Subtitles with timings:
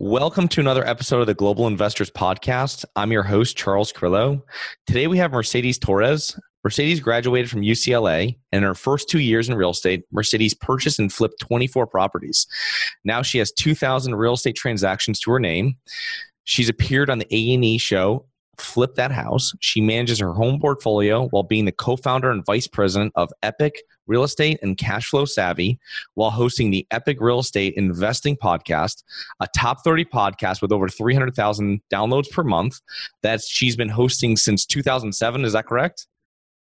[0.00, 2.84] Welcome to another episode of the Global Investors Podcast.
[2.94, 4.44] I'm your host, Charles Carillo.
[4.86, 6.38] Today we have Mercedes Torres.
[6.62, 11.00] Mercedes graduated from UCLA, and in her first two years in real estate, Mercedes purchased
[11.00, 12.46] and flipped 24 properties.
[13.04, 15.74] Now she has 2,000 real estate transactions to her name.
[16.44, 18.24] She's appeared on the A&E show
[18.60, 19.52] Flip That House.
[19.60, 24.24] She manages her home portfolio while being the co-founder and vice president of Epic Real
[24.24, 25.78] Estate and Cash Flow Savvy
[26.14, 29.02] while hosting the Epic Real Estate Investing Podcast,
[29.40, 32.80] a top 30 podcast with over 300,000 downloads per month
[33.22, 35.44] that she's been hosting since 2007.
[35.44, 36.06] Is that correct?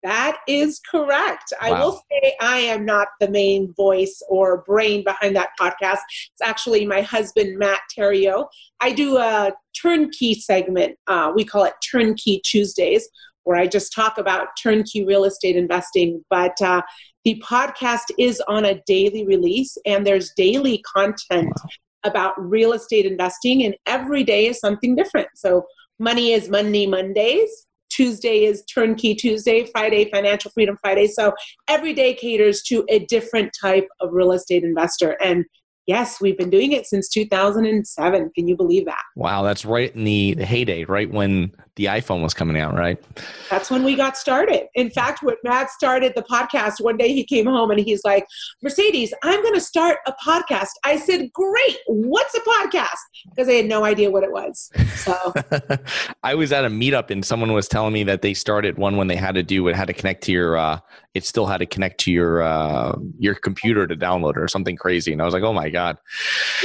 [0.03, 1.54] That is correct.
[1.62, 1.68] Wow.
[1.68, 5.99] I will say I am not the main voice or brain behind that podcast.
[6.34, 8.48] It's actually my husband, Matt Theriault.
[8.81, 10.98] I do a turnkey segment.
[11.07, 13.07] Uh, we call it Turnkey Tuesdays,
[13.43, 16.24] where I just talk about turnkey real estate investing.
[16.29, 16.81] But uh,
[17.24, 21.70] the podcast is on a daily release, and there's daily content wow.
[22.04, 25.29] about real estate investing, and every day is something different.
[25.35, 25.65] So,
[25.98, 27.68] money is Monday Mondays.
[27.94, 31.08] Tuesday is Turnkey Tuesday, Friday, Financial Freedom Friday.
[31.08, 31.34] So
[31.68, 35.18] every day caters to a different type of real estate investor.
[35.22, 35.46] And
[35.85, 38.31] Yes, we've been doing it since 2007.
[38.34, 39.01] Can you believe that?
[39.15, 43.03] Wow, that's right in the heyday, right when the iPhone was coming out, right?
[43.49, 44.67] That's when we got started.
[44.75, 48.25] In fact, when Matt started the podcast, one day he came home and he's like,
[48.62, 50.70] Mercedes, I'm going to start a podcast.
[50.85, 51.77] I said, Great.
[51.87, 52.99] What's a podcast?
[53.29, 54.70] Because I had no idea what it was.
[54.95, 55.34] So
[56.23, 59.07] I was at a meetup and someone was telling me that they started one when
[59.07, 60.79] they had to do it, had to connect to your, uh,
[61.13, 64.75] it still had to connect to your, uh, your computer to download it or something
[64.75, 65.12] crazy.
[65.12, 65.97] And I was like, Oh my God.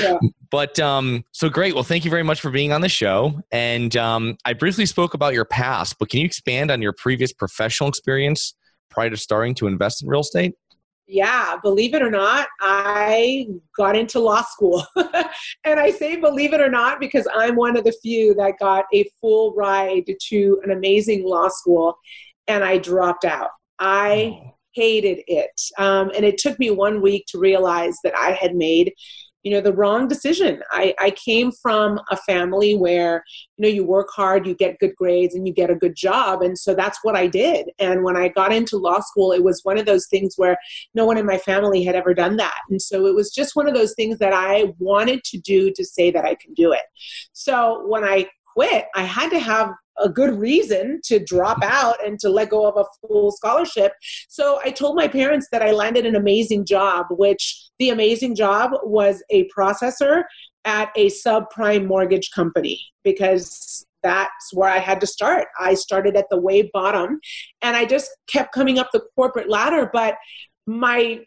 [0.00, 0.18] Yeah.
[0.50, 1.74] But um, so great.
[1.74, 3.40] Well, thank you very much for being on the show.
[3.52, 7.32] And um, I briefly spoke about your past, but can you expand on your previous
[7.32, 8.54] professional experience
[8.90, 10.54] prior to starting to invest in real estate?
[11.10, 14.84] Yeah, believe it or not, I got into law school.
[15.64, 18.84] and I say believe it or not because I'm one of the few that got
[18.92, 21.96] a full ride to an amazing law school
[22.46, 23.50] and I dropped out.
[23.78, 24.54] I oh.
[24.72, 25.60] hated it.
[25.78, 28.92] Um, and it took me one week to realize that I had made
[29.42, 30.62] you know the wrong decision.
[30.70, 33.24] I, I came from a family where
[33.56, 36.42] you know you work hard you get good grades and you get a good job.
[36.42, 37.70] And so that's what i did.
[37.78, 40.56] And when i got into law school it was one of those things where
[40.94, 42.60] no one in my family had ever done that.
[42.68, 45.84] And so it was just one of those things that i wanted to do to
[45.84, 46.82] say that i can do it.
[47.32, 52.18] So when i quit i had to have a good reason to drop out and
[52.20, 53.92] to let go of a full scholarship.
[54.28, 58.72] So I told my parents that I landed an amazing job, which the amazing job
[58.82, 60.22] was a processor
[60.64, 65.48] at a subprime mortgage company because that's where I had to start.
[65.58, 67.20] I started at the way bottom
[67.62, 69.90] and I just kept coming up the corporate ladder.
[69.92, 70.14] But
[70.66, 71.20] my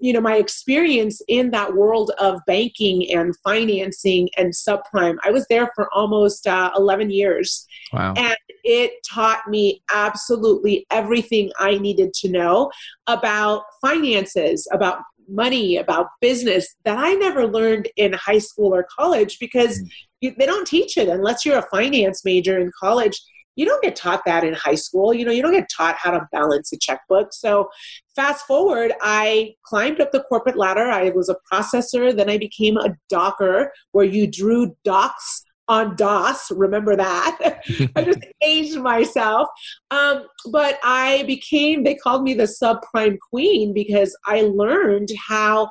[0.00, 5.46] you know my experience in that world of banking and financing and subprime i was
[5.48, 8.14] there for almost uh, 11 years wow.
[8.16, 12.70] and it taught me absolutely everything i needed to know
[13.06, 14.98] about finances about
[15.28, 19.88] money about business that i never learned in high school or college because mm.
[20.20, 23.20] you, they don't teach it unless you're a finance major in college
[23.60, 25.12] you don't get taught that in high school.
[25.12, 27.34] You know, you don't get taught how to balance a checkbook.
[27.34, 27.68] So,
[28.16, 30.90] fast forward, I climbed up the corporate ladder.
[30.90, 36.50] I was a processor, then I became a docker where you drew docs on DOS.
[36.52, 37.60] Remember that?
[37.96, 39.46] I just aged myself.
[39.90, 45.70] Um, but I became, they called me the subprime queen because I learned how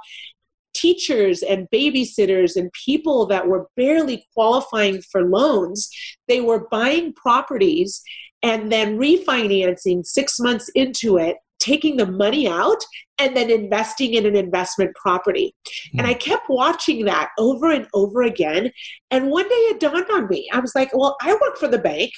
[0.74, 5.90] teachers and babysitters and people that were barely qualifying for loans,
[6.28, 8.02] they were buying properties
[8.41, 12.84] and then refinancing six months into it taking the money out
[13.20, 15.53] and then investing in an investment property.
[15.93, 15.99] Mm.
[15.99, 18.72] And I kept watching that over and over again.
[19.11, 20.49] And one day it dawned on me.
[20.52, 22.11] I was like, well, I work for the bank.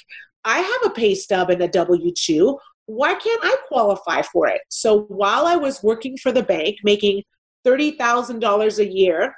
[0.44, 2.58] I have a pay stub and a W 2.
[2.86, 4.60] Why can't I qualify for it?
[4.68, 7.22] So while I was working for the bank, making
[7.66, 9.34] $30,000 a year.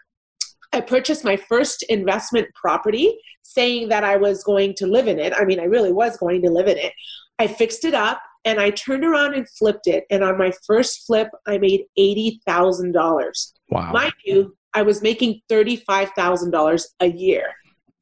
[0.72, 5.32] I purchased my first investment property saying that I was going to live in it.
[5.32, 6.92] I mean, I really was going to live in it.
[7.38, 10.04] I fixed it up and I turned around and flipped it.
[10.10, 13.52] And on my first flip, I made $80,000.
[13.70, 13.92] Wow.
[13.92, 17.46] Mind you, I was making $35,000 a year.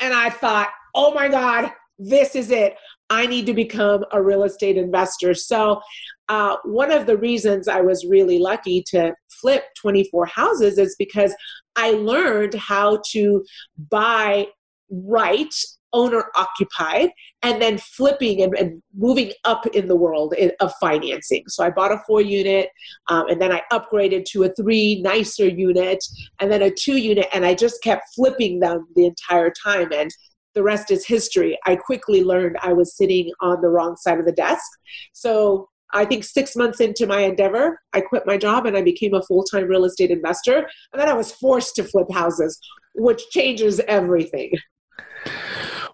[0.01, 2.77] And I thought, oh my God, this is it.
[3.13, 5.35] I need to become a real estate investor.
[5.35, 5.83] So,
[6.31, 11.35] uh, one of the reasons I was really lucky to flip 24 houses is because
[11.77, 13.45] I learned how to
[13.91, 14.47] buy
[14.91, 15.55] right
[15.93, 17.11] owner occupied
[17.43, 21.43] and then flipping and, and, moving up in the world of financing.
[21.49, 22.71] So I bought a four unit
[23.11, 26.03] um, and then I upgraded to a three nicer unit
[26.41, 29.93] and then a two unit and I just kept flipping them the entire time.
[29.93, 30.11] And
[30.55, 31.59] the rest is history.
[31.67, 34.65] I quickly learned I was sitting on the wrong side of the desk.
[35.13, 39.15] So I think six months into my endeavor, I quit my job and I became
[39.15, 40.69] a full time real estate investor.
[40.93, 42.59] And then I was forced to flip houses,
[42.95, 44.53] which changes everything.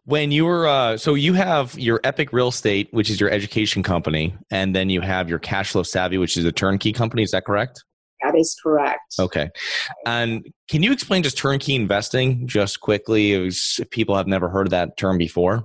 [0.05, 3.83] When you were, uh, so you have your Epic Real Estate, which is your education
[3.83, 7.23] company, and then you have your Cashflow Savvy, which is a turnkey company.
[7.23, 7.85] Is that correct?
[8.39, 9.17] Is correct.
[9.19, 9.51] Okay.
[10.07, 14.71] And can you explain just turnkey investing just quickly if people have never heard of
[14.71, 15.65] that term before?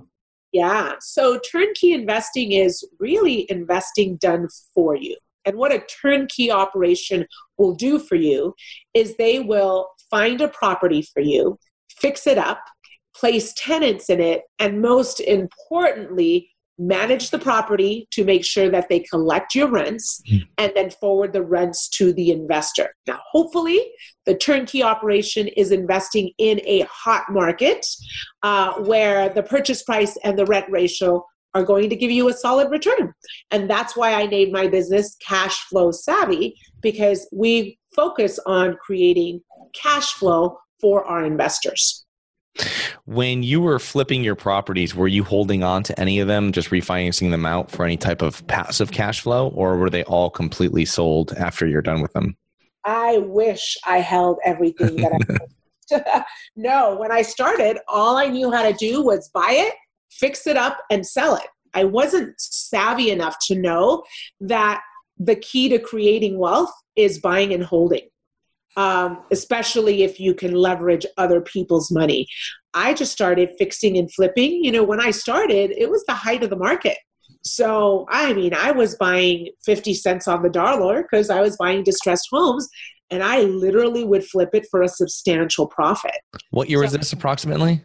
[0.52, 0.94] Yeah.
[1.00, 5.16] So turnkey investing is really investing done for you.
[5.44, 7.26] And what a turnkey operation
[7.58, 8.54] will do for you
[8.94, 11.58] is they will find a property for you,
[11.90, 12.60] fix it up,
[13.14, 19.00] place tenants in it, and most importantly, manage the property to make sure that they
[19.00, 20.42] collect your rents mm.
[20.58, 22.94] and then forward the rents to the investor.
[23.06, 23.80] Now, hopefully,
[24.26, 27.86] the turnkey operation is investing in a hot market
[28.42, 31.24] uh, where the purchase price and the rent ratio
[31.54, 33.12] are going to give you a solid return.
[33.50, 39.40] And that's why I named my business Cash Flow Savvy because we focus on creating
[39.72, 42.03] cash flow for our investors.
[43.04, 46.70] When you were flipping your properties, were you holding on to any of them, just
[46.70, 50.84] refinancing them out for any type of passive cash flow, or were they all completely
[50.84, 52.36] sold after you're done with them?
[52.84, 55.38] I wish I held everything that I
[56.56, 59.74] No, when I started, all I knew how to do was buy it,
[60.10, 61.46] fix it up, and sell it.
[61.74, 64.04] I wasn't savvy enough to know
[64.40, 64.80] that
[65.18, 68.08] the key to creating wealth is buying and holding
[68.76, 72.26] um, especially if you can leverage other people's money.
[72.74, 74.64] I just started fixing and flipping.
[74.64, 76.98] You know, when I started, it was the height of the market.
[77.44, 81.84] So, I mean, I was buying 50 cents on the dollar because I was buying
[81.84, 82.68] distressed homes
[83.10, 86.16] and I literally would flip it for a substantial profit.
[86.50, 87.84] What year so, was this approximately?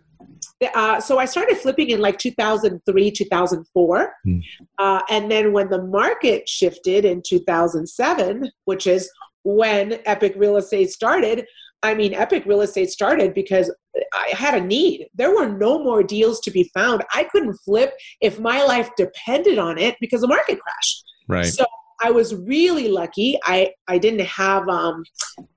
[0.73, 4.13] Uh, so I started flipping in like 2003, 2004.
[4.23, 4.39] Hmm.
[4.77, 9.09] Uh, and then when the market shifted in 2007, which is
[9.43, 11.45] when Epic Real Estate started.
[11.81, 13.73] I mean, Epic Real Estate started because
[14.13, 15.07] I had a need.
[15.13, 17.03] There were no more deals to be found.
[17.13, 21.03] I couldn't flip if my life depended on it because the market crashed.
[21.27, 21.45] Right.
[21.45, 21.65] So
[22.01, 23.37] I was really lucky.
[23.43, 25.03] I, I didn't have um,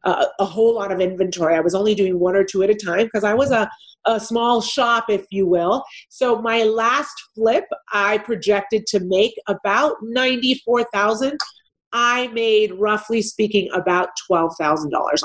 [0.05, 1.55] a, a, whole lot of inventory.
[1.55, 3.71] I was only doing one or two at a time because I was a,
[4.07, 5.85] a small shop, if you will.
[6.09, 11.39] So my last flip, I projected to make about 94,000
[11.93, 15.21] I made, roughly speaking, about $12,000 on it.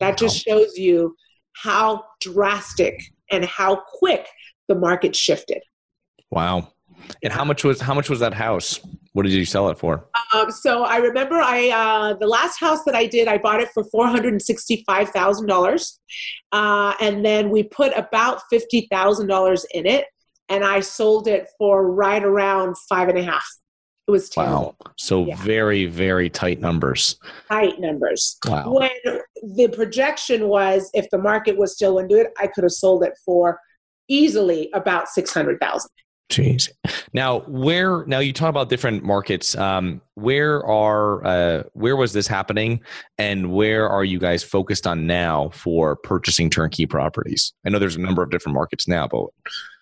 [0.00, 1.14] That just shows you
[1.54, 3.00] how drastic
[3.30, 4.26] and how quick
[4.68, 5.62] the market shifted.
[6.30, 6.72] Wow.
[7.22, 8.80] And how much was how much was that house?
[9.12, 10.08] What did you sell it for?
[10.32, 13.68] Um, so I remember I uh, the last house that I did, I bought it
[13.74, 16.00] for four hundred and sixty five thousand uh, dollars,
[16.52, 20.06] and then we put about fifty thousand dollars in it,
[20.48, 23.44] and I sold it for right around five and a half.
[24.06, 24.76] It was terrible.
[24.84, 24.92] Wow.
[24.96, 25.36] So yeah.
[25.36, 27.18] very, very tight numbers.
[27.48, 28.36] Tight numbers.
[28.46, 28.74] Wow.
[28.74, 28.90] When
[29.56, 33.14] the projection was if the market was still into it, I could have sold it
[33.24, 33.58] for
[34.08, 35.90] easily about 600,000.
[36.30, 36.70] Jeez.
[37.12, 39.54] Now, where now you talk about different markets.
[39.56, 42.80] Um, where are uh, where was this happening,
[43.18, 47.52] and where are you guys focused on now for purchasing turnkey properties?
[47.66, 49.26] I know there's a number of different markets now, but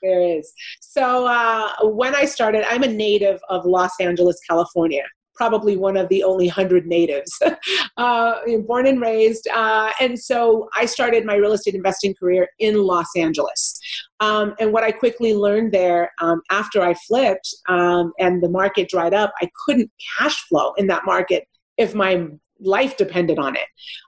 [0.03, 0.53] there is.
[0.81, 6.09] So uh, when I started, I'm a native of Los Angeles, California probably one of
[6.09, 7.41] the only hundred natives,
[7.97, 8.35] uh,
[8.67, 9.49] born and raised.
[9.49, 13.79] Uh, and so I started my real estate investing career in Los Angeles.
[14.21, 18.89] Um, and what I quickly learned there um, after I flipped um, and the market
[18.89, 21.45] dried up, I couldn't cash flow in that market
[21.77, 22.27] if my
[22.61, 23.67] life depended on it.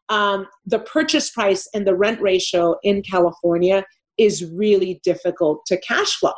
[0.09, 3.85] Um, the purchase price and the rent ratio in California
[4.17, 6.33] is really difficult to cash flow.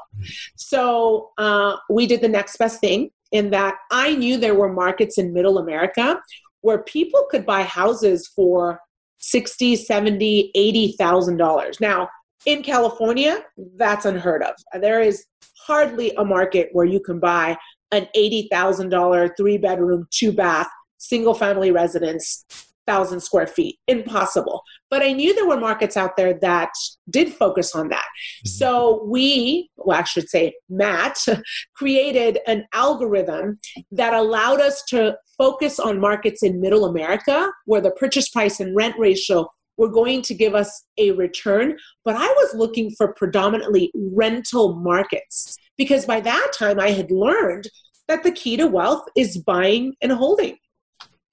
[0.57, 5.19] So uh, we did the next best thing in that I knew there were markets
[5.19, 6.21] in middle America
[6.61, 8.81] where people could buy houses for
[9.19, 11.81] 60, 70, 80,000 dollars.
[11.81, 12.09] Now,
[12.45, 13.45] in California,
[13.77, 14.55] that's unheard of.
[14.81, 15.25] There is
[15.67, 17.57] hardly a market where you can buy
[17.93, 20.69] an $80,000 three bedroom, two bath,
[20.99, 22.45] single family residence
[22.87, 23.79] thousand square feet.
[23.89, 24.63] Impossible.
[24.91, 26.71] But I knew there were markets out there that
[27.11, 28.05] did focus on that.
[28.05, 28.49] Mm-hmm.
[28.49, 31.19] So we, well, I should say Matt,
[31.77, 33.59] created an algorithm
[33.91, 38.75] that allowed us to focus on markets in middle America where the purchase price and
[38.75, 41.77] rent ratio were going to give us a return.
[42.05, 47.69] But I was looking for predominantly rental markets because by that time I had learned
[48.09, 50.57] that the key to wealth is buying and holding.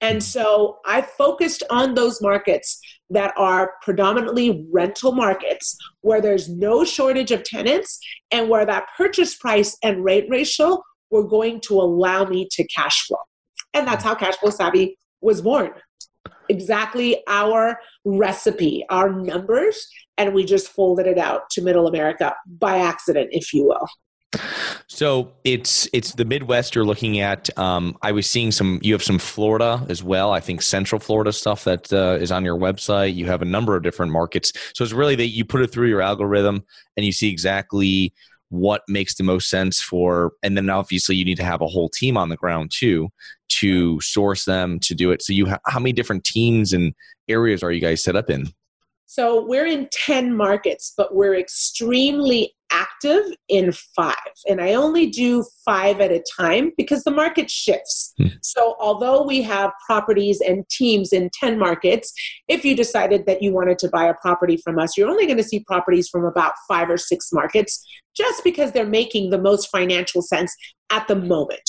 [0.04, 6.84] And so I focused on those markets that are predominantly rental markets where there's no
[6.84, 7.98] shortage of tenants
[8.30, 13.06] and where that purchase price and rate ratio were going to allow me to cash
[13.06, 13.16] flow.
[13.72, 15.70] And that's how Cash Flow Savvy was born.
[16.50, 22.76] Exactly our recipe, our numbers, and we just folded it out to middle America by
[22.76, 23.86] accident, if you will.
[24.88, 27.56] So it's it's the Midwest you're looking at.
[27.58, 28.80] Um, I was seeing some.
[28.82, 30.32] You have some Florida as well.
[30.32, 33.14] I think Central Florida stuff that uh, is on your website.
[33.14, 34.52] You have a number of different markets.
[34.74, 36.64] So it's really that you put it through your algorithm
[36.96, 38.12] and you see exactly
[38.50, 40.32] what makes the most sense for.
[40.42, 43.08] And then obviously you need to have a whole team on the ground too
[43.48, 45.22] to source them to do it.
[45.22, 46.94] So you how many different teams and
[47.28, 48.52] areas are you guys set up in?
[49.06, 54.14] So we're in 10 markets, but we're extremely active in five.
[54.48, 58.12] And I only do five at a time because the market shifts.
[58.18, 58.28] Hmm.
[58.42, 62.12] So, although we have properties and teams in 10 markets,
[62.48, 65.38] if you decided that you wanted to buy a property from us, you're only going
[65.38, 69.70] to see properties from about five or six markets just because they're making the most
[69.70, 70.54] financial sense
[70.90, 71.68] at the moment.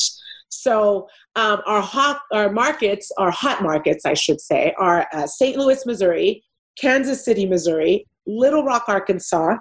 [0.49, 5.57] So um, our hot our markets, our hot markets, I should say, are uh, St.
[5.57, 6.43] Louis, Missouri,
[6.79, 9.55] Kansas City, Missouri, Little Rock, Arkansas,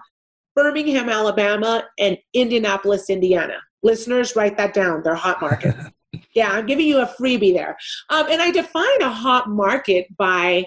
[0.55, 3.57] Birmingham, Alabama, and Indianapolis, Indiana.
[3.83, 5.03] Listeners, write that down.
[5.03, 5.77] They're hot markets.
[6.35, 7.77] yeah, I'm giving you a freebie there.
[8.11, 10.67] Um, and I define a hot market by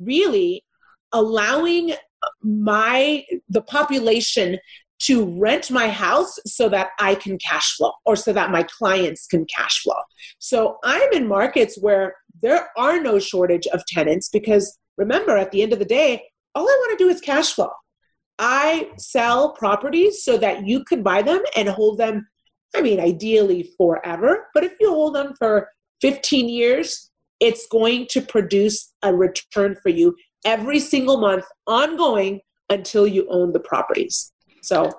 [0.00, 0.64] really
[1.12, 1.94] allowing
[2.42, 4.58] my the population
[5.00, 9.26] to rent my house so that I can cash flow or so that my clients
[9.26, 9.98] can cash flow.
[10.40, 15.62] So I'm in markets where there are no shortage of tenants because remember, at the
[15.62, 17.70] end of the day, all I want to do is cash flow.
[18.38, 22.28] I sell properties so that you can buy them and hold them,
[22.74, 24.46] I mean, ideally forever.
[24.54, 25.68] But if you hold them for
[26.00, 30.14] 15 years, it's going to produce a return for you
[30.44, 32.40] every single month, ongoing
[32.70, 34.32] until you own the properties.
[34.62, 34.92] So,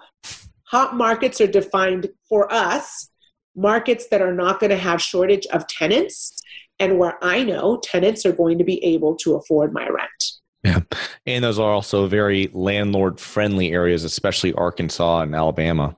[0.64, 3.10] hot markets are defined for us
[3.56, 6.42] markets that are not going to have shortage of tenants
[6.80, 10.39] and where I know tenants are going to be able to afford my rent.
[10.64, 10.82] Yeah.
[11.26, 15.96] And those are also very landlord friendly areas, especially Arkansas and Alabama.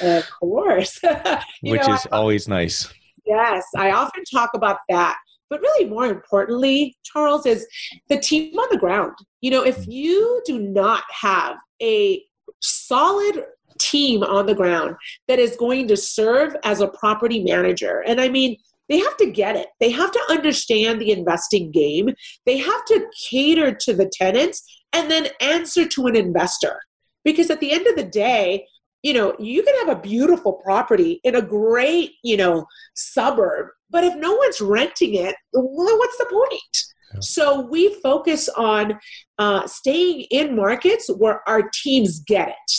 [0.00, 1.00] Of course.
[1.62, 2.92] Which know, is I, always nice.
[3.26, 3.64] Yes.
[3.76, 5.16] I often talk about that.
[5.48, 7.66] But really, more importantly, Charles, is
[8.08, 9.12] the team on the ground.
[9.40, 12.22] You know, if you do not have a
[12.60, 13.44] solid
[13.78, 14.96] team on the ground
[15.28, 18.56] that is going to serve as a property manager, and I mean,
[18.88, 19.68] they have to get it.
[19.80, 22.10] They have to understand the investing game.
[22.44, 24.62] They have to cater to the tenants
[24.92, 26.80] and then answer to an investor.
[27.24, 28.66] Because at the end of the day,
[29.02, 34.04] you know, you can have a beautiful property in a great, you know, suburb, but
[34.04, 36.76] if no one's renting it, well, what's the point?
[37.14, 37.20] Yeah.
[37.20, 38.98] So we focus on
[39.38, 42.72] uh, staying in markets where our teams get it.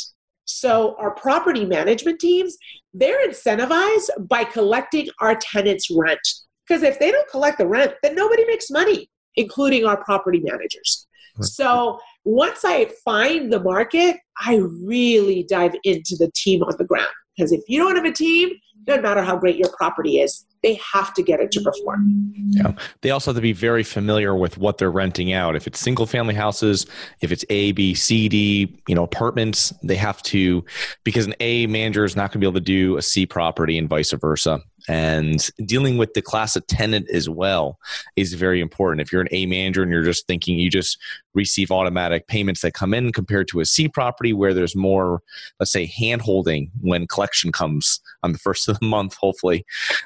[0.47, 2.57] So our property management teams,
[2.93, 6.19] they're incentivized by collecting our tenants' rent.
[6.67, 11.07] Because if they don't collect the rent, then nobody makes money, including our property managers.
[11.37, 11.45] Right.
[11.45, 17.07] So once I find the market, I really dive into the team on the ground.
[17.35, 18.49] Because if you don't have a team,
[18.87, 22.33] no matter how great your property is, they have to get it to perform.
[22.49, 22.73] Yeah.
[23.01, 25.55] They also have to be very familiar with what they're renting out.
[25.55, 26.85] If it's single family houses,
[27.21, 30.65] if it's A, B, C, D, you know, apartments, they have to,
[31.05, 33.77] because an A manager is not going to be able to do a C property
[33.77, 37.77] and vice versa and dealing with the class of tenant as well
[38.15, 39.01] is very important.
[39.01, 40.97] If you're an A manager and you're just thinking you just
[41.33, 45.21] receive automatic payments that come in compared to a C property where there's more,
[45.59, 49.65] let's say, hand holding when collection comes on the first of the month, hopefully.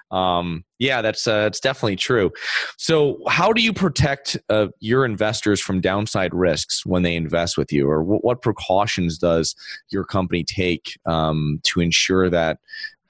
[0.10, 2.32] Um, yeah, that's uh, definitely true.
[2.78, 7.72] So, how do you protect uh, your investors from downside risks when they invest with
[7.72, 9.56] you, or what precautions does
[9.90, 12.58] your company take um, to ensure that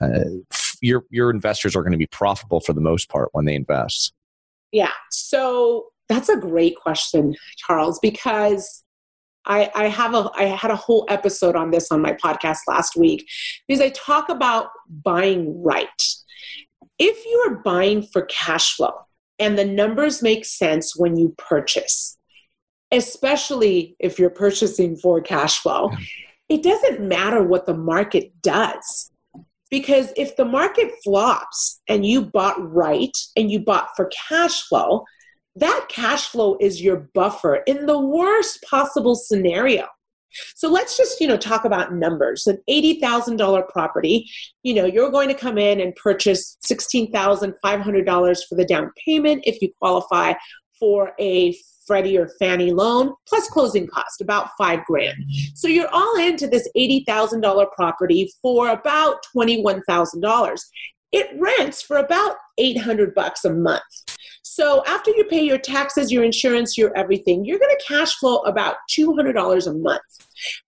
[0.01, 0.23] uh,
[0.81, 4.13] your your investors are going to be profitable for the most part when they invest?
[4.71, 8.83] Yeah, so that's a great question, Charles, because
[9.45, 12.95] I, I have a I had a whole episode on this on my podcast last
[12.95, 13.27] week
[13.67, 15.87] because I talk about buying right.
[16.99, 18.93] If you are buying for cash flow
[19.39, 22.17] And the numbers make sense when you purchase,
[22.91, 25.91] especially if you're purchasing for cash flow.
[26.49, 29.10] It doesn't matter what the market does.
[29.71, 35.05] Because if the market flops and you bought right and you bought for cash flow,
[35.55, 39.87] that cash flow is your buffer in the worst possible scenario.
[40.55, 42.47] So let's just, you know, talk about numbers.
[42.47, 44.29] An $80,000 property,
[44.63, 49.61] you know, you're going to come in and purchase $16,500 for the down payment if
[49.61, 50.33] you qualify
[50.79, 55.17] for a Freddie or Fannie loan plus closing cost, about five grand.
[55.55, 60.59] So you're all into this $80,000 property for about $21,000.
[61.11, 63.81] It rents for about 800 bucks a month.
[64.43, 68.39] So after you pay your taxes, your insurance, your everything, you're going to cash flow
[68.39, 70.01] about $200 a month.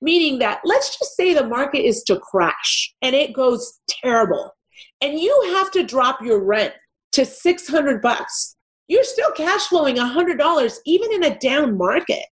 [0.02, 4.54] Meaning that let's just say the market is to crash and it goes terrible
[5.04, 6.74] and you have to drop your rent
[7.12, 8.56] to 600 bucks.
[8.88, 12.26] You're still cash flowing $100 even in a down market.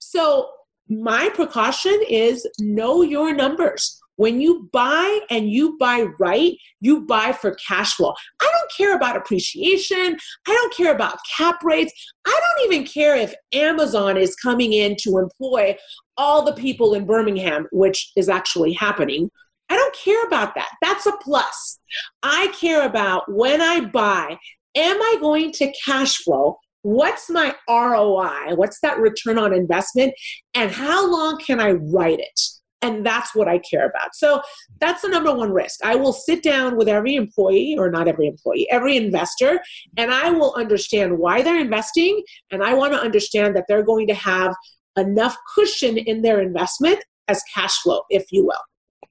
[0.00, 0.50] So
[0.88, 3.98] my precaution is know your numbers.
[4.16, 8.12] When you buy and you buy right, you buy for cash flow.
[8.40, 10.16] I don't care about appreciation.
[10.46, 11.92] I don't care about cap rates.
[12.26, 15.76] I don't even care if Amazon is coming in to employ
[16.16, 19.30] all the people in Birmingham, which is actually happening.
[19.70, 20.68] I don't care about that.
[20.82, 21.78] That's a plus.
[22.22, 24.36] I care about when I buy,
[24.74, 26.58] am I going to cash flow?
[26.82, 28.54] What's my ROI?
[28.56, 30.14] What's that return on investment?
[30.54, 32.40] And how long can I write it?
[32.82, 34.14] And that's what I care about.
[34.14, 34.42] So
[34.80, 35.84] that's the number one risk.
[35.84, 39.60] I will sit down with every employee, or not every employee, every investor,
[39.96, 42.20] and I will understand why they're investing.
[42.50, 44.52] And I want to understand that they're going to have
[44.98, 46.98] enough cushion in their investment
[47.28, 48.60] as cash flow, if you will.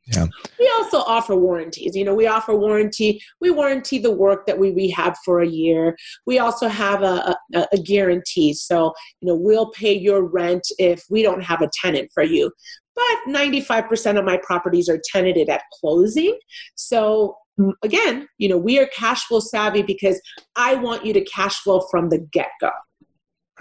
[0.08, 0.25] Yeah.
[0.60, 1.96] We also offer warranties.
[1.96, 3.22] You know, we offer warranty.
[3.39, 5.96] We warranty the work that we rehab for a year.
[6.25, 8.53] We also have a, a, a, guarantee.
[8.53, 12.51] So, you know, we'll pay your rent if we don't have a tenant for you
[12.96, 16.38] but 95% of my properties are tenanted at closing.
[16.75, 20.22] So mm, again, you know, we are cash flow savvy because
[20.55, 22.70] I want you to cash flow from the get go.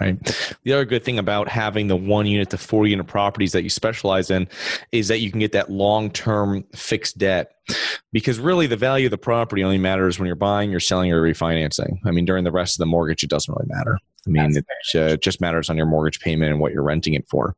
[0.01, 0.57] Right.
[0.63, 3.69] The other good thing about having the one unit to four unit properties that you
[3.69, 4.47] specialize in
[4.91, 7.55] is that you can get that long term fixed debt
[8.11, 11.21] because really the value of the property only matters when you're buying, you're selling, or
[11.21, 11.99] refinancing.
[12.03, 13.99] I mean, during the rest of the mortgage, it doesn't really matter.
[14.25, 17.13] I mean, That's it uh, just matters on your mortgage payment and what you're renting
[17.13, 17.55] it for.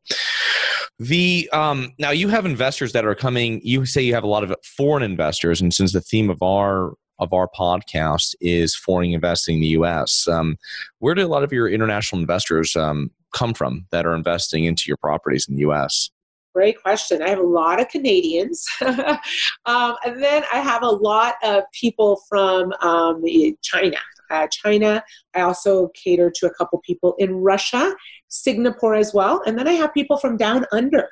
[0.98, 3.60] The um, now you have investors that are coming.
[3.64, 6.92] You say you have a lot of foreign investors, and since the theme of our
[7.18, 10.56] of our podcast is foreign investing in the U.S., um,
[10.98, 14.84] where do a lot of your international investors um, come from that are investing into
[14.88, 16.10] your properties in the U.S.?
[16.54, 17.20] Great question.
[17.20, 22.20] I have a lot of Canadians, um, and then I have a lot of people
[22.28, 23.24] from um,
[23.62, 23.98] China.
[24.30, 25.02] Uh, China.
[25.34, 27.94] I also cater to a couple people in Russia,
[28.28, 31.08] Singapore as well, and then I have people from down under.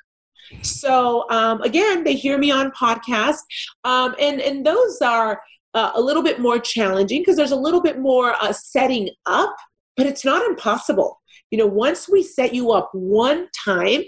[0.62, 3.40] So um, again, they hear me on podcast,
[3.84, 5.40] um, and and those are
[5.74, 9.54] uh, a little bit more challenging because there's a little bit more uh, setting up,
[9.96, 11.20] but it's not impossible.
[11.50, 14.02] You know, once we set you up one time,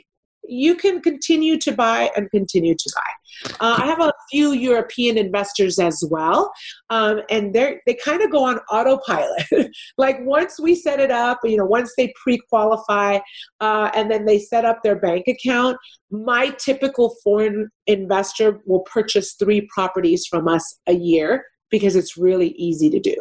[0.46, 3.50] you can continue to buy and continue to buy.
[3.61, 6.53] Uh, I have a few European investors as well,
[6.90, 9.70] um, and they they kind of go on autopilot.
[9.98, 13.18] like once we set it up, you know, once they pre-qualify,
[13.61, 15.77] uh, and then they set up their bank account.
[16.11, 22.48] My typical foreign investor will purchase three properties from us a year because it's really
[22.50, 23.14] easy to do.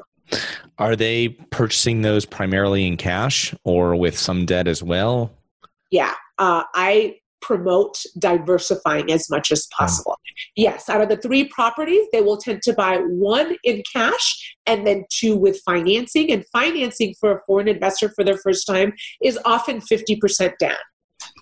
[0.77, 5.31] Are they purchasing those primarily in cash or with some debt as well?
[5.91, 10.17] Yeah, uh, I promote diversifying as much as possible.
[10.55, 14.87] Yes, out of the three properties, they will tend to buy one in cash and
[14.87, 16.31] then two with financing.
[16.31, 20.77] And financing for a foreign investor for their first time is often 50% down.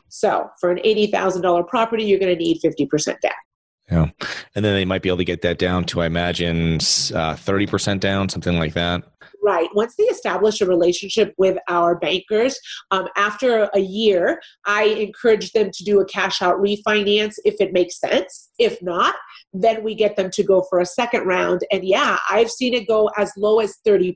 [0.10, 3.32] So for an $80,000 property, you're going to need 50% down.
[3.92, 4.08] Yeah.
[4.56, 8.00] And then they might be able to get that down to, I imagine, uh, 30%
[8.00, 9.04] down, something like that.
[9.44, 9.68] Right.
[9.74, 12.58] Once they establish a relationship with our bankers,
[12.92, 17.74] um, after a year, I encourage them to do a cash out refinance if it
[17.74, 18.50] makes sense.
[18.60, 19.16] If not,
[19.52, 21.66] then we get them to go for a second round.
[21.72, 24.16] And yeah, I've seen it go as low as 30%.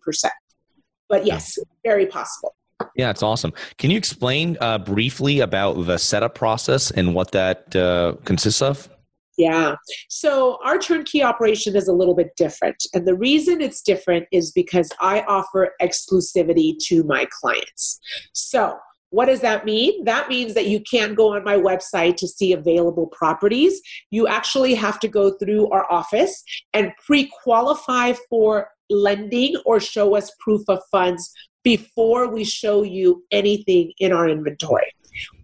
[1.10, 2.56] But yes, very possible.
[2.96, 3.54] Yeah, it's awesome.
[3.78, 8.90] Can you explain uh, briefly about the setup process and what that uh, consists of?
[9.38, 9.76] Yeah.
[10.10, 12.78] So our turnkey operation is a little bit different.
[12.94, 18.00] And the reason it's different is because I offer exclusivity to my clients.
[18.34, 18.78] So
[19.10, 20.04] what does that mean?
[20.04, 23.82] That means that you can't go on my website to see available properties.
[24.10, 26.44] You actually have to go through our office
[26.74, 31.32] and pre qualify for lending or show us proof of funds
[31.64, 34.92] before we show you anything in our inventory.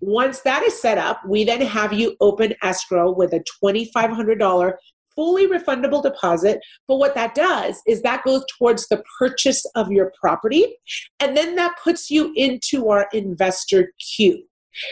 [0.02, 4.74] Once that is set up, we then have you open escrow with a $2,500
[5.16, 6.60] fully refundable deposit.
[6.88, 10.78] But what that does is that goes towards the purchase of your property.
[11.20, 14.44] And then that puts you into our investor queue.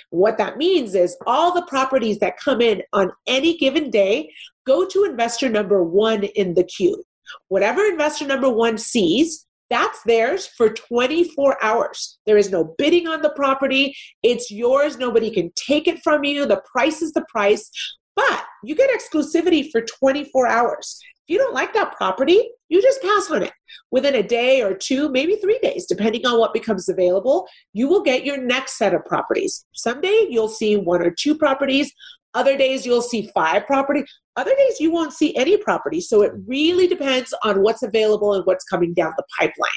[0.10, 4.32] What that means is all the properties that come in on any given day
[4.66, 7.02] go to investor number one in the queue.
[7.48, 12.20] Whatever investor number one sees, that's theirs for 24 hours.
[12.26, 13.96] There is no bidding on the property.
[14.24, 14.98] It's yours.
[14.98, 16.46] Nobody can take it from you.
[16.46, 17.70] The price is the price.
[18.16, 21.00] But you get exclusivity for 24 hours.
[21.28, 23.54] If you don't like that property, you just pass on it.
[23.92, 28.02] Within a day or two, maybe three days, depending on what becomes available, you will
[28.02, 29.66] get your next set of properties.
[29.74, 31.94] Someday you'll see one or two properties.
[32.34, 34.06] Other days you'll see five properties.
[34.36, 36.00] Other days you won't see any property.
[36.00, 39.70] So it really depends on what's available and what's coming down the pipeline.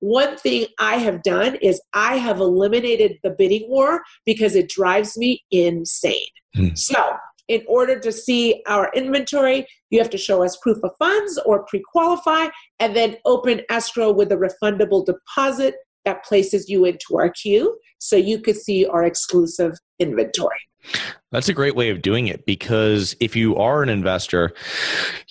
[0.00, 5.16] One thing I have done is I have eliminated the bidding war because it drives
[5.18, 6.28] me insane.
[6.56, 6.78] Mm.
[6.78, 7.12] So
[7.48, 11.64] in order to see our inventory, you have to show us proof of funds or
[11.64, 17.30] pre qualify, and then open escrow with a refundable deposit that places you into our
[17.30, 20.58] queue so you could see our exclusive inventory.
[21.30, 24.52] That's a great way of doing it because if you are an investor,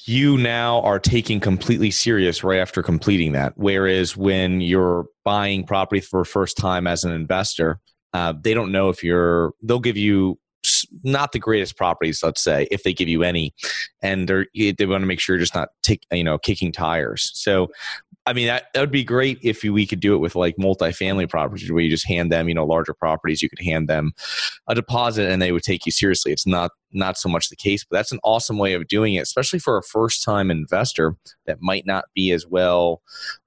[0.05, 3.53] you now are taking completely serious right after completing that.
[3.55, 7.79] Whereas when you're buying property for first time as an investor,
[8.13, 10.39] uh, they don't know if you're, they'll give you
[11.03, 13.53] not the greatest properties, let's say, if they give you any,
[14.01, 17.31] and they're they want to make sure you're just not take you know kicking tires.
[17.33, 17.69] So
[18.27, 21.29] I mean, that, that would be great if we could do it with like multifamily
[21.29, 23.41] properties where you just hand them, you know, larger properties.
[23.41, 24.11] You could hand them
[24.67, 26.33] a deposit and they would take you seriously.
[26.33, 29.21] It's not not so much the case, but that's an awesome way of doing it,
[29.21, 33.01] especially for a first time investor that might not be as well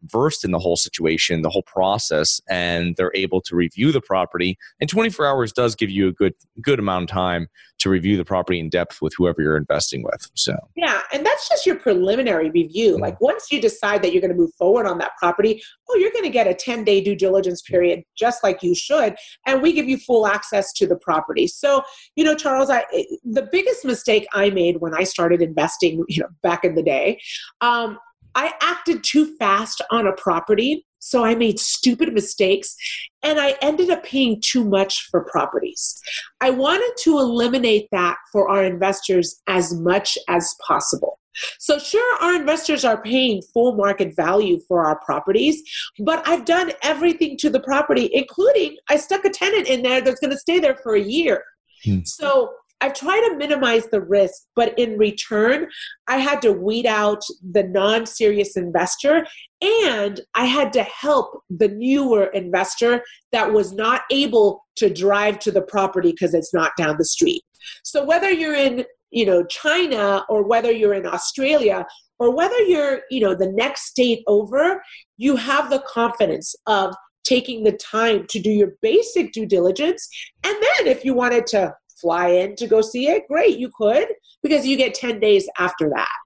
[0.04, 4.58] versed in the whole situation, the whole process, and they're able to review the property.
[4.80, 7.48] And 24 hours does give you a good good amount of time
[7.78, 10.30] to review the property in depth with whoever you're investing with.
[10.34, 12.92] So yeah, and that's just your preliminary review.
[12.92, 13.02] Mm-hmm.
[13.02, 16.12] Like once you decide that you're going to move forward on that property, oh, you're
[16.12, 19.72] going to get a 10 day due diligence period, just like you should, and we
[19.72, 21.46] give you full access to the property.
[21.46, 21.82] So
[22.16, 22.84] you know, Charles, I
[23.32, 27.20] the biggest mistake I made when I started investing, you know, back in the day,
[27.60, 27.98] um,
[28.34, 30.86] I acted too fast on a property.
[30.98, 32.76] So I made stupid mistakes
[33.22, 35.98] and I ended up paying too much for properties.
[36.40, 41.18] I wanted to eliminate that for our investors as much as possible.
[41.58, 45.62] So, sure, our investors are paying full market value for our properties,
[46.00, 50.20] but I've done everything to the property, including I stuck a tenant in there that's
[50.20, 51.44] going to stay there for a year.
[51.84, 52.00] Hmm.
[52.04, 55.68] So, I've tried to minimize the risk, but in return,
[56.08, 59.26] I had to weed out the non serious investor
[59.60, 65.50] and I had to help the newer investor that was not able to drive to
[65.50, 67.42] the property because it's not down the street.
[67.84, 71.86] So whether you're in you know China or whether you're in Australia
[72.18, 74.82] or whether you're you know the next state over,
[75.18, 80.08] you have the confidence of taking the time to do your basic due diligence
[80.42, 84.08] and then if you wanted to fly in to go see it, great, you could,
[84.42, 86.16] because you get 10 days after that.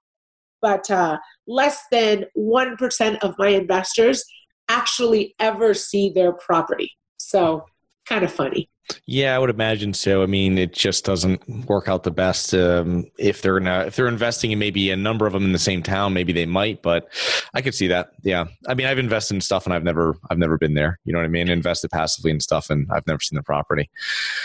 [0.63, 4.25] But uh, less than 1% of my investors
[4.69, 6.91] actually ever see their property.
[7.19, 7.65] So,
[8.07, 8.69] kind of funny.
[9.07, 10.23] Yeah, I would imagine so.
[10.23, 12.53] I mean, it just doesn't work out the best.
[12.53, 15.59] Um, if they're not, if they're investing in maybe a number of them in the
[15.59, 16.83] same town, maybe they might.
[16.83, 17.09] But
[17.55, 18.11] I could see that.
[18.23, 20.99] Yeah, I mean, I've invested in stuff and I've never, I've never been there.
[21.05, 21.49] You know what I mean?
[21.49, 23.89] Invested passively in stuff and I've never seen the property.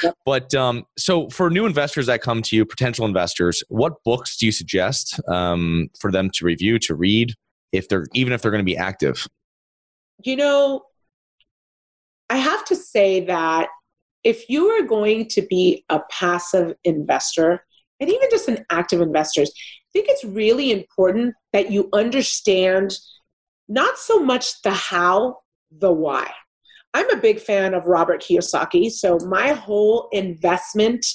[0.04, 0.15] Yep.
[0.26, 4.45] But um, so for new investors that come to you, potential investors, what books do
[4.45, 7.34] you suggest um, for them to review, to read,
[7.74, 9.28] if they're even if they're going to be active?
[10.24, 10.84] You know,
[12.29, 13.69] I have to say that
[14.23, 17.63] if you are going to be a passive investor
[17.99, 22.97] and even just an active investor, I think it's really important that you understand
[23.67, 25.37] not so much the how,
[25.71, 26.29] the why.
[26.93, 31.05] I'm a big fan of Robert Kiyosaki, so my whole investment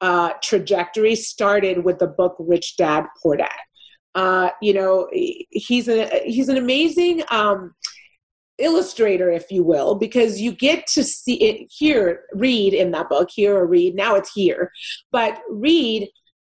[0.00, 3.50] uh, trajectory started with the book Rich Dad Poor Dad.
[4.14, 7.72] Uh, you know, he's a he's an amazing um,
[8.58, 13.28] illustrator, if you will, because you get to see it here, read in that book,
[13.32, 14.70] here or read, now it's here,
[15.10, 16.08] but read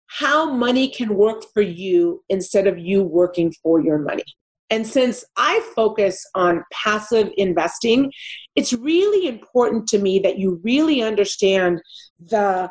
[0.08, 4.24] how money can work for you instead of you working for your money.
[4.72, 8.12] And since I focus on passive investing,
[8.56, 11.82] it's really important to me that you really understand
[12.20, 12.70] the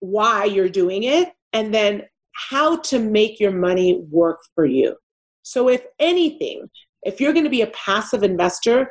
[0.00, 2.02] why you're doing it and then
[2.32, 4.96] how to make your money work for you.
[5.42, 6.68] So, if anything,
[7.02, 8.90] if you're going to be a passive investor,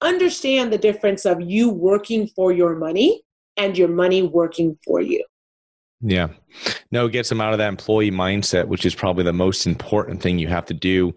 [0.00, 3.22] understand the difference of you working for your money
[3.56, 5.24] and your money working for you.
[6.00, 6.28] Yeah.
[6.92, 10.22] No, it gets them out of that employee mindset, which is probably the most important
[10.22, 11.12] thing you have to do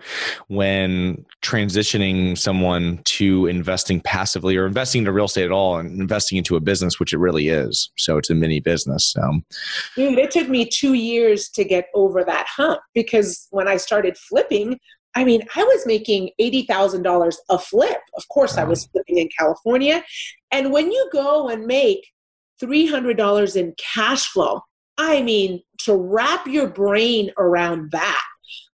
[0.48, 6.40] when transitioning someone to investing passively or investing into real estate at all and investing
[6.40, 7.92] into a business, which it really is.
[7.98, 9.14] So it's a mini business.
[9.22, 9.46] Um,
[9.96, 14.18] Dude, it took me two years to get over that hump because when I started
[14.18, 14.80] flipping,
[15.16, 18.00] I mean, I was making $80,000 a flip.
[18.16, 18.64] Of course, wow.
[18.64, 20.04] I was flipping in California.
[20.52, 22.08] And when you go and make
[22.62, 24.62] $300 in cash flow,
[24.98, 28.22] I mean, to wrap your brain around that.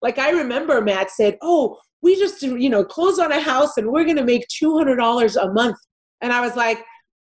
[0.02, 3.88] Like I remember Matt said, "Oh, we just you know close on a house and
[3.88, 5.78] we're going to make $200 a month."
[6.22, 6.84] And I was like,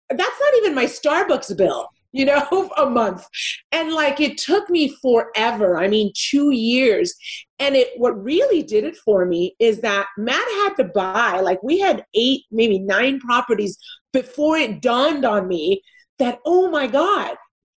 [0.10, 3.26] "That's not even my Starbucks bill." You know, a month.
[3.72, 5.78] And like it took me forever.
[5.78, 7.14] I mean, 2 years.
[7.60, 11.62] And it what really did it for me is that Matt had to buy like
[11.64, 13.78] we had 8 maybe 9 properties
[14.14, 15.82] before it dawned on me
[16.20, 17.36] that oh my god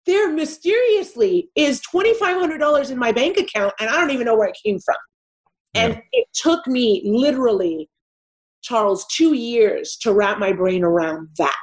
[0.09, 4.57] there mysteriously is $2,500 in my bank account and I don't even know where it
[4.65, 4.95] came from.
[5.75, 6.01] And yeah.
[6.13, 7.89] it took me literally,
[8.63, 11.55] Charles, two years to wrap my brain around that.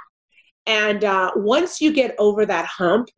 [0.66, 3.08] And uh, once you get over that hump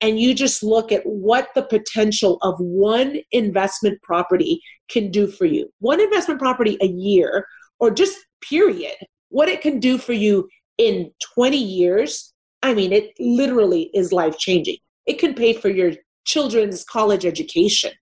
[0.00, 5.44] and you just look at what the potential of one investment property can do for
[5.44, 7.46] you, one investment property a year,
[7.80, 8.94] or just period,
[9.30, 14.38] what it can do for you in 20 years I mean, it literally is life
[14.38, 14.78] changing.
[15.06, 15.92] It can pay for your
[16.24, 17.92] children's college education.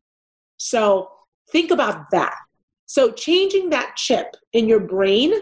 [0.56, 1.08] So
[1.52, 2.36] think about that.
[2.86, 5.34] So changing that chip in your brain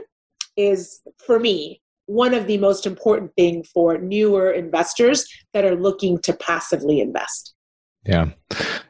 [0.57, 6.19] is, for me, one of the most important thing for newer investors that are looking
[6.19, 7.55] to passively invest.
[8.05, 8.31] Yeah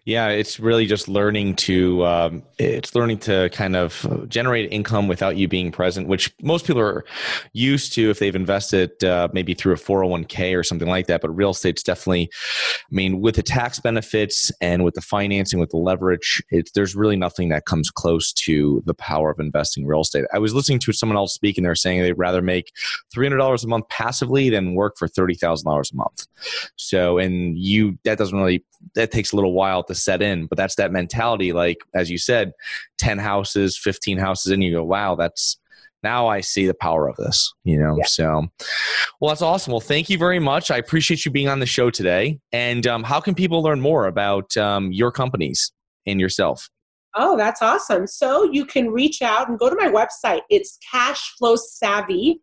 [0.05, 5.37] yeah it's really just learning to um, it's learning to kind of generate income without
[5.37, 7.05] you being present which most people are
[7.53, 11.31] used to if they've invested uh, maybe through a 401k or something like that but
[11.31, 15.77] real estate's definitely i mean with the tax benefits and with the financing with the
[15.77, 16.43] leverage
[16.75, 20.25] there's really nothing that comes close to the power of investing in real estate.
[20.33, 22.73] I was listening to someone else speak and they're saying they'd rather make
[23.15, 26.27] $300 a month passively than work for $30000 a month.
[26.77, 28.65] So and you that doesn't really
[28.95, 30.47] that takes a little while to to set in.
[30.47, 32.53] But that's that mentality, like as you said,
[32.99, 35.59] 10 houses, 15 houses, and you go, wow, that's
[36.03, 37.97] now I see the power of this, you know?
[37.97, 38.05] Yeah.
[38.07, 38.47] So,
[39.21, 39.73] well, that's awesome.
[39.73, 40.71] Well, thank you very much.
[40.71, 42.39] I appreciate you being on the show today.
[42.53, 45.73] And um, how can people learn more about um, your companies
[46.07, 46.69] and yourself?
[47.17, 48.07] Oh, that's awesome.
[48.07, 50.41] So you can reach out and go to my website.
[50.51, 52.41] It's Cashflow Savvy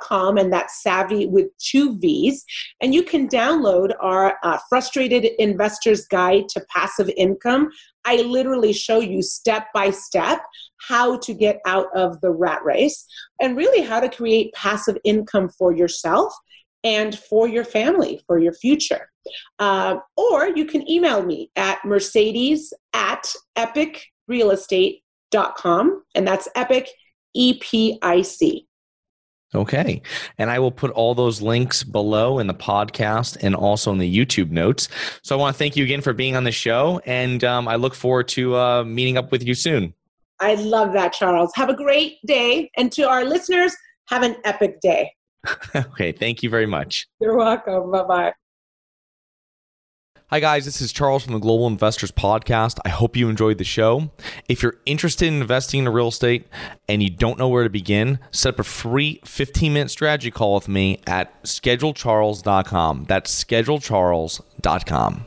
[0.00, 2.44] com, and that's savvy with two V's.
[2.80, 7.70] And you can download our uh, Frustrated Investor's Guide to Passive Income.
[8.04, 10.40] I literally show you step by step
[10.88, 13.04] how to get out of the rat race
[13.40, 16.32] and really how to create passive income for yourself
[16.84, 19.08] and for your family, for your future.
[19.58, 26.88] Uh, or you can email me at mercedes at epicrealestate.com, and that's epic,
[27.34, 28.68] E P I C.
[29.56, 30.02] Okay.
[30.38, 34.16] And I will put all those links below in the podcast and also in the
[34.16, 34.88] YouTube notes.
[35.22, 37.00] So I want to thank you again for being on the show.
[37.06, 39.94] And um, I look forward to uh, meeting up with you soon.
[40.40, 41.52] I love that, Charles.
[41.54, 42.70] Have a great day.
[42.76, 43.74] And to our listeners,
[44.08, 45.12] have an epic day.
[45.74, 46.12] okay.
[46.12, 47.06] Thank you very much.
[47.20, 47.90] You're welcome.
[47.90, 48.32] Bye bye.
[50.28, 50.64] Hi, guys.
[50.64, 52.80] This is Charles from the Global Investors Podcast.
[52.84, 54.10] I hope you enjoyed the show.
[54.48, 56.48] If you're interested in investing in real estate
[56.88, 60.56] and you don't know where to begin, set up a free 15 minute strategy call
[60.56, 63.04] with me at schedulecharles.com.
[63.04, 65.26] That's schedulecharles.com.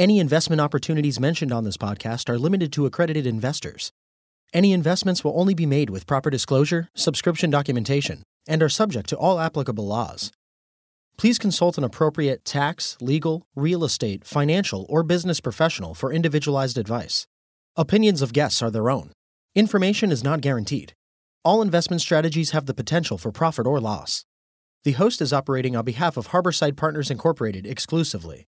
[0.00, 3.92] Any investment opportunities mentioned on this podcast are limited to accredited investors.
[4.54, 9.18] Any investments will only be made with proper disclosure, subscription documentation, and are subject to
[9.18, 10.32] all applicable laws.
[11.18, 17.26] Please consult an appropriate tax, legal, real estate, financial, or business professional for individualized advice.
[17.76, 19.12] Opinions of guests are their own.
[19.54, 20.94] Information is not guaranteed.
[21.44, 24.24] All investment strategies have the potential for profit or loss.
[24.82, 28.46] The host is operating on behalf of Harborside Partners Incorporated exclusively.